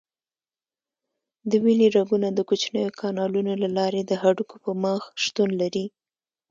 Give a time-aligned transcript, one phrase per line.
[1.49, 5.85] د وینې رګونه د کوچنیو کانالونو له لارې د هډوکو په مخ شتون لري.